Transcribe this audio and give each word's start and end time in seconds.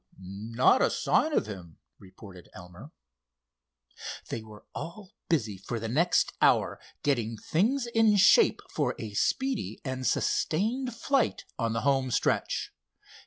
"Not 0.17 0.81
a 0.81 0.89
sign 0.89 1.31
of 1.31 1.45
him," 1.45 1.77
reported 1.99 2.49
Elmer. 2.55 2.91
They 4.29 4.41
were 4.41 4.65
all 4.73 5.11
busy 5.29 5.59
for 5.59 5.79
the 5.79 5.87
next 5.89 6.33
hour, 6.41 6.79
getting 7.03 7.37
things 7.37 7.85
in 7.85 8.15
shape 8.17 8.61
for 8.71 8.95
a 8.97 9.13
speedy 9.13 9.79
and 9.85 10.07
sustained 10.07 10.95
flight 10.95 11.45
on 11.59 11.73
the 11.73 11.81
home 11.81 12.09
stretch. 12.09 12.73